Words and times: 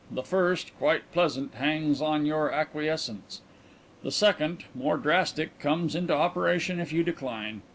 The 0.09 0.23
first, 0.23 0.75
quite 0.79 1.11
pleasant, 1.11 1.53
hangs 1.53 2.01
on 2.01 2.25
your 2.25 2.51
acquiescence. 2.51 3.41
The 4.01 4.09
second, 4.09 4.63
more 4.73 4.97
drastic, 4.97 5.59
comes 5.59 5.93
into 5.93 6.11
operation 6.15 6.79
if 6.79 6.91
you 6.91 7.03
decline. 7.03 7.61